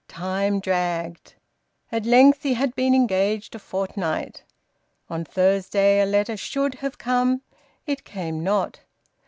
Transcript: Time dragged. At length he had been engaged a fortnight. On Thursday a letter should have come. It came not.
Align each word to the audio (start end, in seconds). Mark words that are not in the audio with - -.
Time 0.07 0.59
dragged. 0.59 1.35
At 1.91 2.07
length 2.07 2.41
he 2.41 2.55
had 2.55 2.73
been 2.73 2.95
engaged 2.95 3.53
a 3.53 3.59
fortnight. 3.59 4.43
On 5.11 5.23
Thursday 5.23 6.01
a 6.01 6.07
letter 6.07 6.35
should 6.37 6.73
have 6.79 6.97
come. 6.97 7.43
It 7.85 8.03
came 8.03 8.43
not. 8.43 8.79